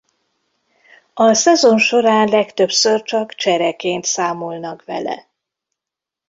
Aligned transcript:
A 1.13 1.33
szezon 1.33 1.77
során 1.79 2.27
legtöbbször 2.27 3.01
csak 3.03 3.33
csereként 3.33 4.05
számolnak 4.05 4.85
vele. 4.85 5.27